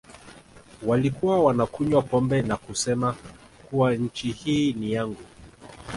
Walikuwa 0.83 1.43
wanakunywa 1.43 2.01
pombe 2.01 2.41
na 2.41 2.57
kusema 2.57 3.15
kuwa 3.69 3.95
nchi 3.95 4.31
hii 4.31 4.73
ni 4.73 4.91
yangu 4.93 5.21